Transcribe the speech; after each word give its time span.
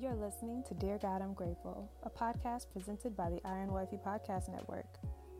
You're 0.00 0.14
listening 0.14 0.62
to 0.66 0.72
Dear 0.72 0.96
God, 0.96 1.20
I'm 1.20 1.34
Grateful, 1.34 1.86
a 2.04 2.08
podcast 2.08 2.72
presented 2.72 3.14
by 3.14 3.28
the 3.28 3.40
Iron 3.44 3.70
Wifey 3.70 3.98
Podcast 4.02 4.48
Network. 4.48 4.86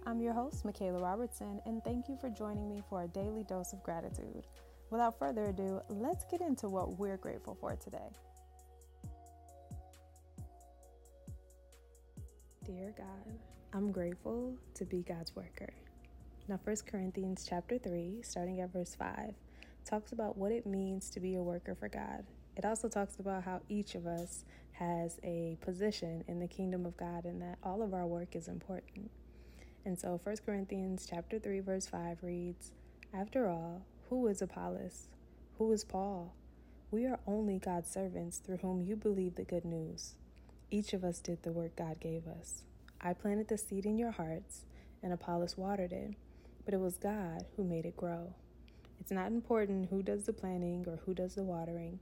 I'm 0.04 0.21
your 0.21 0.35
host, 0.35 0.67
Michaela 0.67 1.01
Robertson, 1.01 1.63
and 1.65 1.83
thank 1.83 2.11
you 2.11 2.19
for 2.21 2.29
joining 2.29 2.69
me 2.69 2.83
for 2.91 3.03
a 3.03 3.09
daily 3.09 3.43
dose 3.45 3.73
of 3.73 3.83
gratitude. 3.83 4.46
Without 4.91 5.19
further 5.19 5.45
ado, 5.45 5.81
let's 5.88 6.27
get 6.31 6.43
into 6.43 6.69
what 6.69 6.99
we're 6.99 7.17
grateful 7.17 7.56
for 7.59 7.74
today. 7.77 8.10
Dear 12.67 12.92
God, 12.99 13.33
I'm 13.72 13.90
grateful 13.92 14.58
to 14.74 14.85
be 14.85 15.01
God's 15.01 15.35
worker. 15.35 15.72
Now, 16.48 16.61
1 16.62 16.77
Corinthians 16.87 17.47
chapter 17.48 17.79
3, 17.79 18.19
starting 18.23 18.61
at 18.61 18.74
verse 18.74 18.95
5, 18.95 19.33
talks 19.87 20.12
about 20.12 20.37
what 20.37 20.52
it 20.52 20.66
means 20.66 21.09
to 21.11 21.20
be 21.20 21.37
a 21.37 21.42
worker 21.42 21.74
for 21.74 21.88
God. 21.88 22.27
It 22.56 22.64
also 22.64 22.88
talks 22.88 23.18
about 23.18 23.45
how 23.45 23.60
each 23.68 23.95
of 23.95 24.06
us 24.06 24.45
has 24.72 25.18
a 25.22 25.56
position 25.60 26.24
in 26.27 26.38
the 26.38 26.48
kingdom 26.48 26.86
of 26.86 26.96
God 26.96 27.24
and 27.24 27.41
that 27.42 27.58
all 27.62 27.82
of 27.82 27.95
our 27.95 28.06
work 28.06 28.34
is 28.34 28.48
important. 28.48 29.10
And 29.84 29.98
so 29.98 30.18
1 30.22 30.36
Corinthians 30.45 31.06
chapter 31.08 31.38
3 31.38 31.60
verse 31.60 31.86
5 31.86 32.22
reads, 32.22 32.72
"After 33.12 33.48
all, 33.48 33.82
who 34.08 34.27
is 34.27 34.42
Apollos? 34.42 35.08
Who 35.58 35.70
is 35.72 35.84
Paul? 35.84 36.32
We 36.91 37.06
are 37.06 37.20
only 37.27 37.58
God's 37.58 37.88
servants 37.88 38.38
through 38.38 38.58
whom 38.58 38.82
you 38.82 38.96
believe 38.96 39.36
the 39.36 39.44
good 39.44 39.64
news. 39.64 40.14
Each 40.70 40.92
of 40.92 41.05
us 41.05 41.20
did 41.20 41.42
the 41.42 41.52
work 41.52 41.77
God 41.77 42.00
gave 42.00 42.27
us. 42.27 42.64
I 43.00 43.12
planted 43.12 43.48
the 43.48 43.58
seed 43.58 43.86
in 43.86 43.96
your 43.96 44.10
hearts, 44.10 44.64
and 45.02 45.12
Apollos 45.12 45.56
watered 45.56 45.92
it, 45.92 46.14
but 46.64 46.74
it 46.74 46.80
was 46.80 46.96
God 46.96 47.46
who 47.56 47.64
made 47.64 47.86
it 47.86 47.96
grow. 47.96 48.34
It's 49.00 49.12
not 49.12 49.32
important 49.32 49.91
who 49.91 50.02
does 50.02 50.27
the 50.27 50.32
planting 50.32 50.86
or 50.88 50.96
who 50.96 51.14
does 51.14 51.34
the 51.34 51.44
watering. 51.44 52.00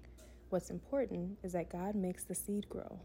What's 0.50 0.70
important 0.70 1.36
is 1.42 1.52
that 1.52 1.68
God 1.70 1.94
makes 1.94 2.24
the 2.24 2.34
seed 2.34 2.70
grow. 2.70 3.00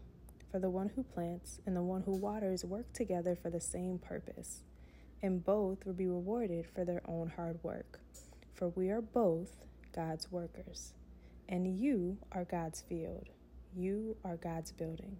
For 0.50 0.58
the 0.58 0.70
one 0.70 0.88
who 0.88 1.02
plants 1.02 1.60
and 1.66 1.76
the 1.76 1.82
one 1.82 2.00
who 2.02 2.16
waters 2.16 2.64
work 2.64 2.90
together 2.94 3.36
for 3.36 3.50
the 3.50 3.60
same 3.60 3.98
purpose, 3.98 4.62
and 5.22 5.44
both 5.44 5.84
will 5.84 5.92
be 5.92 6.06
rewarded 6.06 6.64
for 6.74 6.86
their 6.86 7.02
own 7.06 7.32
hard 7.36 7.58
work. 7.62 8.00
For 8.54 8.68
we 8.70 8.88
are 8.88 9.02
both 9.02 9.56
God's 9.94 10.32
workers, 10.32 10.94
and 11.46 11.78
you 11.78 12.16
are 12.32 12.46
God's 12.46 12.80
field. 12.80 13.28
You 13.76 14.16
are 14.24 14.36
God's 14.36 14.72
building. 14.72 15.18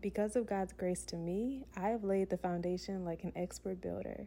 Because 0.00 0.36
of 0.36 0.46
God's 0.46 0.72
grace 0.72 1.04
to 1.06 1.16
me, 1.16 1.66
I 1.76 1.88
have 1.88 2.04
laid 2.04 2.30
the 2.30 2.38
foundation 2.38 3.04
like 3.04 3.24
an 3.24 3.32
expert 3.36 3.82
builder. 3.82 4.26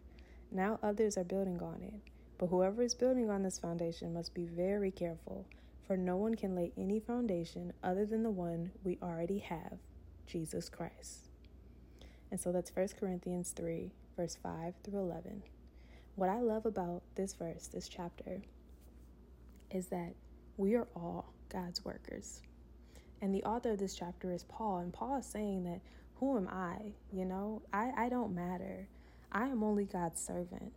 Now 0.52 0.78
others 0.84 1.18
are 1.18 1.24
building 1.24 1.64
on 1.64 1.82
it. 1.82 2.12
But 2.38 2.48
whoever 2.48 2.84
is 2.84 2.94
building 2.94 3.32
on 3.32 3.42
this 3.42 3.58
foundation 3.58 4.14
must 4.14 4.36
be 4.36 4.46
very 4.46 4.92
careful 4.92 5.48
for 5.86 5.98
no 5.98 6.16
one 6.18 6.36
can 6.36 6.56
lay 6.56 6.72
any 6.78 7.00
foundation 7.00 7.74
other 7.84 8.06
than 8.06 8.24
the 8.24 8.32
one 8.32 8.72
we 8.84 8.98
already 9.02 9.40
have, 9.40 9.78
Jesus 10.26 10.70
Christ. 10.70 11.30
And 12.32 12.40
so 12.40 12.52
that's 12.52 12.76
1 12.76 12.90
Corinthians 13.00 13.52
3, 13.52 13.92
verse 14.18 14.38
5 14.42 14.74
through 14.84 15.00
11. 15.00 15.44
What 16.16 16.30
I 16.30 16.42
love 16.42 16.66
about 16.66 17.02
this 17.16 17.34
verse, 17.34 17.68
this 17.68 17.88
chapter, 17.88 18.42
is 19.72 19.88
that 19.88 20.14
we 20.58 20.76
are 20.76 20.88
all 20.96 21.34
God's 21.50 21.84
workers. 21.84 22.42
And 23.22 23.34
the 23.34 23.44
author 23.44 23.72
of 23.72 23.80
this 23.80 23.96
chapter 23.96 24.32
is 24.32 24.44
Paul. 24.44 24.80
And 24.80 24.94
Paul 24.94 25.18
is 25.18 25.26
saying 25.26 25.64
that, 25.64 25.82
who 26.16 26.38
am 26.38 26.48
I? 26.48 26.94
You 27.12 27.26
know, 27.26 27.62
I, 27.72 27.92
I 27.98 28.10
don't 28.10 28.34
matter. 28.34 28.88
I 29.32 29.48
am 29.48 29.64
only 29.64 29.86
God's 29.86 30.22
servant. 30.22 30.72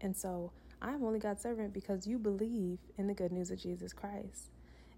And 0.00 0.16
so 0.16 0.52
I'm 0.84 1.02
only 1.02 1.18
God's 1.18 1.40
servant 1.40 1.72
because 1.72 2.06
you 2.06 2.18
believe 2.18 2.78
in 2.98 3.06
the 3.06 3.14
good 3.14 3.32
news 3.32 3.50
of 3.50 3.58
Jesus 3.58 3.94
Christ. 3.94 4.50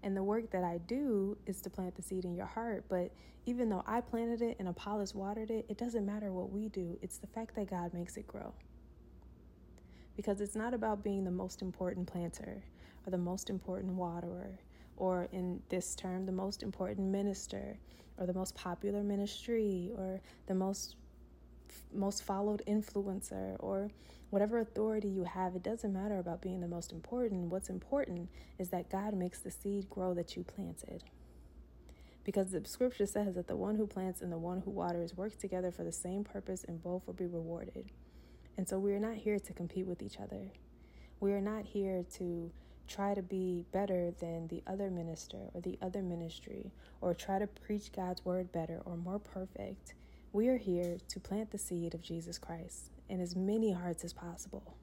And 0.03 0.15
the 0.15 0.21
work 0.21 0.51
that 0.51 0.63
I 0.63 0.79
do 0.85 1.37
is 1.45 1.61
to 1.61 1.69
plant 1.69 1.95
the 1.95 2.01
seed 2.01 2.25
in 2.25 2.35
your 2.35 2.45
heart. 2.45 2.83
But 2.89 3.13
even 3.45 3.69
though 3.69 3.85
I 3.87 4.01
planted 4.01 4.41
it 4.41 4.57
and 4.59 4.67
Apollos 4.67 5.15
watered 5.15 5.49
it, 5.49 5.65
it 5.69 5.77
doesn't 5.77 6.05
matter 6.05 6.33
what 6.33 6.51
we 6.51 6.67
do. 6.67 6.99
It's 7.01 7.17
the 7.17 7.27
fact 7.27 7.55
that 7.55 7.69
God 7.69 7.93
makes 7.93 8.17
it 8.17 8.27
grow. 8.27 8.53
Because 10.17 10.41
it's 10.41 10.57
not 10.57 10.73
about 10.73 11.05
being 11.05 11.23
the 11.23 11.31
most 11.31 11.61
important 11.61 12.05
planter 12.05 12.61
or 13.05 13.11
the 13.11 13.17
most 13.17 13.49
important 13.49 13.93
waterer 13.93 14.59
or 14.97 15.29
in 15.31 15.61
this 15.69 15.95
term, 15.95 16.25
the 16.25 16.33
most 16.33 16.63
important 16.63 17.07
minister 17.07 17.77
or 18.17 18.25
the 18.25 18.33
most 18.33 18.55
popular 18.55 19.03
ministry 19.03 19.91
or 19.97 20.19
the 20.47 20.55
most 20.55 20.97
most 21.93 22.23
followed 22.23 22.61
influencer 22.67 23.55
or 23.59 23.89
whatever 24.29 24.59
authority 24.59 25.07
you 25.07 25.23
have, 25.23 25.55
it 25.55 25.63
doesn't 25.63 25.93
matter 25.93 26.19
about 26.19 26.41
being 26.41 26.61
the 26.61 26.67
most 26.67 26.91
important. 26.91 27.51
What's 27.51 27.69
important 27.69 28.29
is 28.59 28.69
that 28.69 28.89
God 28.89 29.13
makes 29.13 29.39
the 29.39 29.51
seed 29.51 29.89
grow 29.89 30.13
that 30.13 30.35
you 30.35 30.43
planted. 30.43 31.03
Because 32.23 32.51
the 32.51 32.65
scripture 32.65 33.05
says 33.05 33.35
that 33.35 33.47
the 33.47 33.55
one 33.55 33.75
who 33.75 33.87
plants 33.87 34.21
and 34.21 34.31
the 34.31 34.37
one 34.37 34.59
who 34.59 34.71
waters 34.71 35.15
work 35.15 35.37
together 35.37 35.71
for 35.71 35.85
the 35.85 35.93
same 35.93 36.25
purpose 36.25 36.65
and 36.67 36.83
both 36.83 37.07
will 37.07 37.13
be 37.13 37.25
rewarded. 37.25 37.89
And 38.57 38.67
so 38.67 38.79
we 38.79 38.91
are 38.93 38.99
not 38.99 39.15
here 39.15 39.39
to 39.39 39.53
compete 39.53 39.87
with 39.87 40.01
each 40.01 40.19
other. 40.19 40.51
We 41.19 41.31
are 41.31 41.41
not 41.41 41.63
here 41.63 42.03
to 42.15 42.51
try 42.87 43.13
to 43.13 43.21
be 43.21 43.63
better 43.71 44.11
than 44.19 44.47
the 44.47 44.63
other 44.65 44.89
minister 44.89 45.37
or 45.53 45.61
the 45.61 45.77
other 45.81 46.01
ministry 46.01 46.71
or 47.01 47.13
try 47.13 47.39
to 47.39 47.47
preach 47.47 47.91
God's 47.91 48.23
word 48.25 48.51
better 48.51 48.81
or 48.85 48.97
more 48.97 49.19
perfect. 49.19 49.93
We 50.33 50.49
are 50.49 50.57
here 50.57 50.97
to 51.07 51.19
plant 51.21 51.51
the 51.51 51.57
seed 51.57 51.93
of 51.93 52.01
Jesus 52.01 52.37
Christ 52.37 52.91
in 53.07 53.21
as 53.21 53.35
many 53.35 53.71
hearts 53.71 54.03
as 54.03 54.11
possible. 54.11 54.75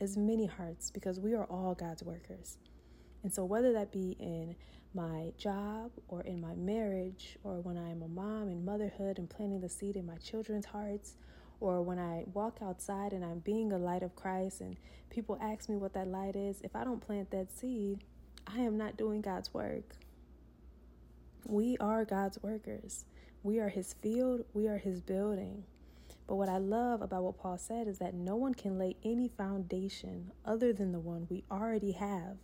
As 0.00 0.16
many 0.16 0.46
hearts, 0.46 0.90
because 0.90 1.20
we 1.20 1.34
are 1.34 1.44
all 1.44 1.74
God's 1.74 2.02
workers. 2.02 2.56
And 3.22 3.32
so, 3.32 3.44
whether 3.44 3.72
that 3.74 3.92
be 3.92 4.16
in 4.18 4.56
my 4.94 5.32
job 5.36 5.90
or 6.08 6.22
in 6.22 6.40
my 6.40 6.54
marriage, 6.54 7.36
or 7.44 7.60
when 7.60 7.76
I 7.76 7.90
am 7.90 8.02
a 8.02 8.08
mom 8.08 8.48
in 8.48 8.64
motherhood 8.64 9.18
and 9.18 9.28
planting 9.28 9.60
the 9.60 9.68
seed 9.68 9.96
in 9.96 10.06
my 10.06 10.16
children's 10.16 10.66
hearts, 10.66 11.16
or 11.60 11.82
when 11.82 11.98
I 11.98 12.24
walk 12.32 12.60
outside 12.62 13.12
and 13.12 13.22
I'm 13.22 13.40
being 13.40 13.72
a 13.72 13.78
light 13.78 14.02
of 14.02 14.16
Christ 14.16 14.62
and 14.62 14.76
people 15.10 15.38
ask 15.42 15.68
me 15.68 15.76
what 15.76 15.92
that 15.94 16.08
light 16.08 16.34
is, 16.34 16.62
if 16.62 16.74
I 16.74 16.84
don't 16.84 17.04
plant 17.04 17.30
that 17.32 17.52
seed, 17.52 18.04
I 18.46 18.60
am 18.60 18.78
not 18.78 18.96
doing 18.96 19.20
God's 19.20 19.52
work. 19.52 19.96
We 21.46 21.76
are 21.78 22.04
God's 22.04 22.42
workers. 22.42 23.04
We 23.42 23.60
are 23.60 23.68
his 23.68 23.94
field, 23.94 24.44
we 24.52 24.66
are 24.68 24.78
his 24.78 25.00
building. 25.00 25.64
But 26.26 26.36
what 26.36 26.48
I 26.48 26.58
love 26.58 27.00
about 27.00 27.22
what 27.22 27.38
Paul 27.38 27.56
said 27.56 27.88
is 27.88 27.98
that 27.98 28.12
no 28.12 28.36
one 28.36 28.54
can 28.54 28.78
lay 28.78 28.96
any 29.02 29.28
foundation 29.28 30.30
other 30.44 30.72
than 30.72 30.92
the 30.92 30.98
one 30.98 31.26
we 31.30 31.44
already 31.50 31.92
have, 31.92 32.36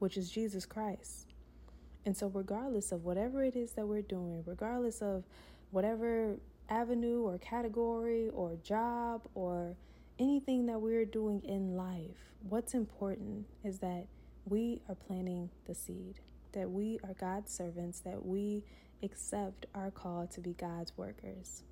which 0.00 0.16
is 0.16 0.30
Jesus 0.30 0.66
Christ. 0.66 1.34
And 2.04 2.16
so, 2.16 2.28
regardless 2.28 2.90
of 2.90 3.04
whatever 3.04 3.44
it 3.44 3.54
is 3.54 3.72
that 3.72 3.86
we're 3.86 4.02
doing, 4.02 4.42
regardless 4.46 5.02
of 5.02 5.24
whatever 5.70 6.36
avenue 6.68 7.22
or 7.22 7.38
category 7.38 8.28
or 8.30 8.56
job 8.64 9.22
or 9.34 9.76
anything 10.18 10.66
that 10.66 10.80
we're 10.80 11.04
doing 11.04 11.40
in 11.44 11.76
life, 11.76 12.32
what's 12.48 12.74
important 12.74 13.46
is 13.62 13.78
that 13.80 14.06
we 14.46 14.80
are 14.88 14.94
planting 14.94 15.50
the 15.66 15.74
seed 15.74 16.20
that 16.52 16.70
we 16.70 16.98
are 17.04 17.14
God's 17.14 17.52
servants, 17.52 18.00
that 18.00 18.24
we 18.24 18.64
accept 19.02 19.66
our 19.74 19.90
call 19.90 20.26
to 20.28 20.40
be 20.40 20.54
God's 20.54 20.92
workers. 20.96 21.62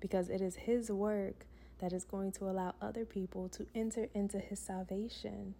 Because 0.00 0.28
it 0.28 0.40
is 0.40 0.56
His 0.56 0.90
work 0.90 1.46
that 1.78 1.92
is 1.92 2.04
going 2.04 2.32
to 2.32 2.44
allow 2.44 2.74
other 2.80 3.04
people 3.04 3.48
to 3.50 3.66
enter 3.74 4.08
into 4.14 4.38
His 4.38 4.58
salvation. 4.58 5.54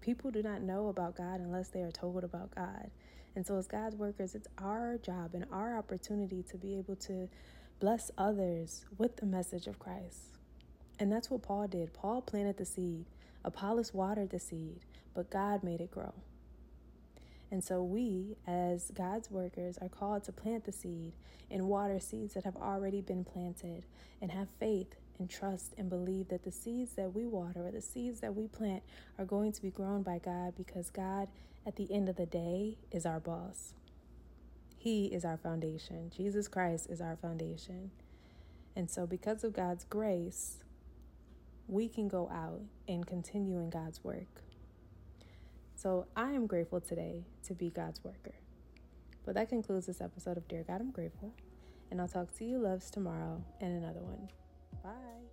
People 0.00 0.30
do 0.30 0.42
not 0.42 0.62
know 0.62 0.88
about 0.88 1.16
God 1.16 1.40
unless 1.40 1.68
they 1.68 1.82
are 1.82 1.90
told 1.90 2.24
about 2.24 2.54
God. 2.54 2.90
And 3.34 3.46
so, 3.46 3.56
as 3.58 3.66
God's 3.66 3.96
workers, 3.96 4.34
it's 4.34 4.48
our 4.58 4.98
job 4.98 5.34
and 5.34 5.44
our 5.52 5.76
opportunity 5.76 6.42
to 6.44 6.56
be 6.56 6.78
able 6.78 6.96
to 6.96 7.28
bless 7.80 8.10
others 8.16 8.84
with 8.96 9.16
the 9.16 9.26
message 9.26 9.66
of 9.66 9.78
Christ. 9.78 10.38
And 10.98 11.12
that's 11.12 11.30
what 11.30 11.42
Paul 11.42 11.66
did. 11.68 11.92
Paul 11.92 12.22
planted 12.22 12.56
the 12.56 12.64
seed, 12.64 13.04
Apollos 13.44 13.92
watered 13.92 14.30
the 14.30 14.38
seed, 14.38 14.80
but 15.14 15.30
God 15.30 15.62
made 15.62 15.80
it 15.80 15.90
grow. 15.90 16.14
And 17.50 17.62
so 17.62 17.82
we, 17.82 18.36
as 18.46 18.90
God's 18.90 19.30
workers, 19.30 19.78
are 19.80 19.88
called 19.88 20.24
to 20.24 20.32
plant 20.32 20.64
the 20.64 20.72
seed 20.72 21.12
and 21.50 21.68
water 21.68 22.00
seeds 22.00 22.34
that 22.34 22.44
have 22.44 22.56
already 22.56 23.00
been 23.00 23.24
planted 23.24 23.84
and 24.20 24.32
have 24.32 24.48
faith 24.58 24.96
and 25.18 25.30
trust 25.30 25.74
and 25.78 25.88
believe 25.88 26.28
that 26.28 26.44
the 26.44 26.50
seeds 26.52 26.92
that 26.92 27.14
we 27.14 27.26
water 27.26 27.66
or 27.66 27.70
the 27.70 27.80
seeds 27.80 28.20
that 28.20 28.34
we 28.34 28.48
plant 28.48 28.82
are 29.18 29.24
going 29.24 29.52
to 29.52 29.62
be 29.62 29.70
grown 29.70 30.02
by 30.02 30.18
God 30.18 30.54
because 30.56 30.90
God, 30.90 31.28
at 31.64 31.76
the 31.76 31.90
end 31.92 32.08
of 32.08 32.16
the 32.16 32.26
day, 32.26 32.76
is 32.90 33.06
our 33.06 33.20
boss. 33.20 33.74
He 34.76 35.06
is 35.06 35.24
our 35.24 35.36
foundation. 35.36 36.10
Jesus 36.14 36.48
Christ 36.48 36.88
is 36.90 37.00
our 37.00 37.16
foundation. 37.16 37.90
And 38.74 38.90
so, 38.90 39.06
because 39.06 39.42
of 39.42 39.52
God's 39.52 39.84
grace, 39.84 40.58
we 41.66 41.88
can 41.88 42.08
go 42.08 42.28
out 42.28 42.60
and 42.86 43.06
continue 43.06 43.58
in 43.58 43.70
God's 43.70 44.04
work. 44.04 44.42
So 45.76 46.06
I 46.16 46.32
am 46.32 46.46
grateful 46.46 46.80
today 46.80 47.26
to 47.44 47.54
be 47.54 47.68
God's 47.68 48.02
worker. 48.02 48.32
But 49.26 49.34
that 49.34 49.50
concludes 49.50 49.84
this 49.84 50.00
episode 50.00 50.38
of 50.38 50.48
Dear 50.48 50.64
God, 50.66 50.80
I'm 50.80 50.90
Grateful. 50.90 51.34
And 51.90 52.00
I'll 52.00 52.08
talk 52.08 52.34
to 52.38 52.44
you 52.46 52.58
loves 52.58 52.90
tomorrow 52.90 53.44
in 53.60 53.72
another 53.72 54.00
one. 54.00 54.28
Bye. 54.82 55.26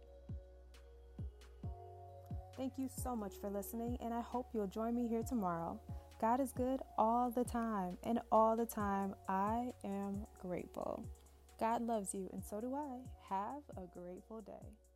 Thank 2.58 2.74
you 2.78 2.90
so 3.02 3.16
much 3.16 3.36
for 3.40 3.50
listening, 3.50 3.98
and 4.02 4.14
I 4.14 4.20
hope 4.20 4.50
you'll 4.54 4.68
join 4.68 4.96
me 4.96 5.08
here 5.08 5.24
tomorrow. 5.24 5.80
God 6.20 6.42
is 6.42 6.52
good 6.52 6.82
all 6.98 7.32
the 7.32 7.46
time, 7.46 7.98
and 8.04 8.20
all 8.32 8.58
the 8.58 8.66
time 8.66 9.16
I 9.30 9.72
am 9.84 10.28
grateful. 10.42 11.06
God 11.58 11.82
loves 11.82 12.14
you, 12.14 12.30
and 12.34 12.44
so 12.44 12.60
do 12.60 12.76
I. 12.76 13.00
Have 13.30 13.64
a 13.78 13.88
grateful 13.98 14.42
day. 14.42 14.93